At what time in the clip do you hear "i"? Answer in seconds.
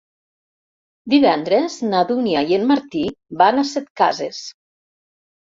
2.53-2.57